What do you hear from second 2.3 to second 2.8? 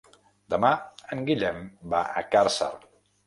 Càrcer.